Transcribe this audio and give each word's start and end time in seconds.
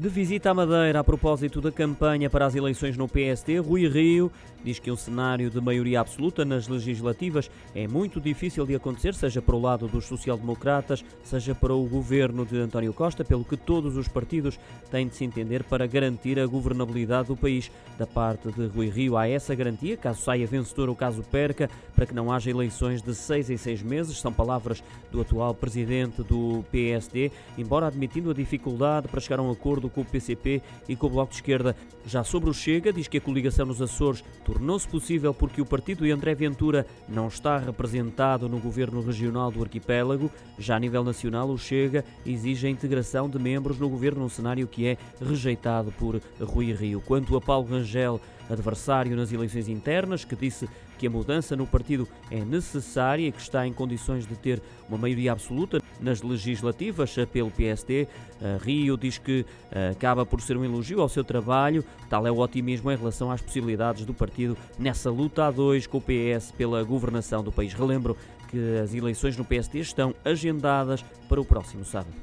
De 0.00 0.08
visita 0.08 0.50
à 0.50 0.54
Madeira 0.54 1.00
a 1.00 1.04
propósito 1.04 1.60
da 1.60 1.70
campanha 1.70 2.30
para 2.30 2.46
as 2.46 2.54
eleições 2.54 2.96
no 2.96 3.06
PST, 3.06 3.58
Rui 3.58 3.86
Rio 3.86 4.32
diz 4.64 4.78
que 4.78 4.90
um 4.90 4.96
cenário 4.96 5.50
de 5.50 5.60
maioria 5.60 6.00
absoluta 6.00 6.44
nas 6.44 6.68
legislativas 6.68 7.50
é 7.74 7.86
muito 7.86 8.20
difícil 8.20 8.66
de 8.66 8.74
acontecer, 8.74 9.14
seja 9.14 9.40
para 9.40 9.54
o 9.54 9.60
lado 9.60 9.88
dos 9.88 10.06
social-democratas, 10.06 11.04
seja 11.22 11.54
para 11.54 11.74
o 11.74 11.86
governo 11.86 12.44
de 12.44 12.58
António 12.58 12.92
Costa, 12.92 13.24
pelo 13.24 13.44
que 13.44 13.56
todos 13.56 13.96
os 13.96 14.08
partidos 14.08 14.58
têm 14.90 15.06
de 15.06 15.16
se 15.16 15.24
entender 15.24 15.64
para 15.64 15.86
garantir 15.86 16.38
a 16.38 16.46
governabilidade 16.46 17.28
do 17.28 17.36
país. 17.36 17.70
Da 17.98 18.06
parte 18.06 18.50
de 18.52 18.66
Rui 18.66 18.88
Rio 18.88 19.16
há 19.16 19.28
essa 19.28 19.54
garantia, 19.54 19.96
caso 19.96 20.22
saia 20.22 20.46
vencedor 20.46 20.88
ou 20.88 20.96
caso 20.96 21.22
perca, 21.22 21.68
para 21.94 22.06
que 22.06 22.14
não 22.14 22.32
haja 22.32 22.50
eleições 22.50 23.02
de 23.02 23.14
seis 23.14 23.50
em 23.50 23.56
seis 23.56 23.82
meses. 23.82 24.18
São 24.18 24.32
palavras 24.32 24.82
do 25.10 25.20
atual 25.20 25.54
presidente 25.54 26.22
do 26.22 26.64
PSD, 26.70 27.30
embora 27.58 27.86
admitindo 27.86 28.30
a 28.30 28.34
dificuldade 28.34 29.08
para 29.08 29.20
chegar 29.20 29.38
a 29.38 29.42
um 29.42 29.50
acordo 29.50 29.89
com 29.90 30.00
o 30.02 30.04
PCP 30.04 30.62
e 30.88 30.96
com 30.96 31.06
o 31.06 31.10
Bloco 31.10 31.30
de 31.30 31.36
Esquerda. 31.36 31.76
Já 32.06 32.24
sobre 32.24 32.48
o 32.48 32.54
Chega, 32.54 32.92
diz 32.92 33.08
que 33.08 33.18
a 33.18 33.20
coligação 33.20 33.66
nos 33.66 33.82
Açores 33.82 34.24
tornou-se 34.44 34.88
possível 34.88 35.34
porque 35.34 35.60
o 35.60 35.66
partido 35.66 36.04
de 36.04 36.10
André 36.10 36.34
Ventura 36.34 36.86
não 37.08 37.28
está 37.28 37.58
representado 37.58 38.48
no 38.48 38.58
governo 38.58 39.02
regional 39.02 39.50
do 39.50 39.62
arquipélago. 39.62 40.30
Já 40.58 40.76
a 40.76 40.80
nível 40.80 41.04
nacional, 41.04 41.48
o 41.50 41.58
Chega 41.58 42.04
exige 42.24 42.66
a 42.66 42.70
integração 42.70 43.28
de 43.28 43.38
membros 43.38 43.78
no 43.78 43.88
governo, 43.88 44.24
um 44.24 44.28
cenário 44.28 44.66
que 44.66 44.86
é 44.86 44.96
rejeitado 45.20 45.92
por 45.92 46.20
Rui 46.40 46.72
Rio. 46.72 47.00
Quanto 47.00 47.36
a 47.36 47.40
Paulo 47.40 47.68
Rangel, 47.68 48.20
adversário 48.48 49.16
nas 49.16 49.32
eleições 49.32 49.68
internas, 49.68 50.24
que 50.24 50.34
disse 50.34 50.68
que 51.00 51.06
a 51.06 51.10
mudança 51.10 51.56
no 51.56 51.66
partido 51.66 52.06
é 52.30 52.44
necessária 52.44 53.26
e 53.26 53.32
que 53.32 53.40
está 53.40 53.66
em 53.66 53.72
condições 53.72 54.26
de 54.26 54.36
ter 54.36 54.60
uma 54.86 54.98
maioria 54.98 55.32
absoluta 55.32 55.80
nas 55.98 56.20
legislativas 56.20 57.16
pelo 57.32 57.50
PSD. 57.50 58.06
Rio 58.60 58.98
diz 58.98 59.16
que 59.16 59.46
eh, 59.72 59.92
acaba 59.92 60.26
por 60.26 60.42
ser 60.42 60.58
um 60.58 60.64
elogio 60.64 61.00
ao 61.00 61.08
seu 61.08 61.24
trabalho, 61.24 61.82
tal 62.10 62.26
é 62.26 62.30
o 62.30 62.38
otimismo 62.38 62.90
em 62.92 62.96
relação 62.96 63.30
às 63.30 63.40
possibilidades 63.40 64.04
do 64.04 64.12
partido 64.12 64.58
nessa 64.78 65.10
luta 65.10 65.46
a 65.46 65.50
dois 65.50 65.86
com 65.86 65.96
o 65.96 66.02
PS 66.02 66.52
pela 66.52 66.82
governação 66.82 67.42
do 67.42 67.50
país. 67.50 67.72
Relembro 67.72 68.14
que 68.50 68.78
as 68.82 68.92
eleições 68.92 69.38
no 69.38 69.44
PSD 69.44 69.78
estão 69.78 70.14
agendadas 70.22 71.02
para 71.28 71.40
o 71.40 71.44
próximo 71.46 71.82
sábado. 71.82 72.14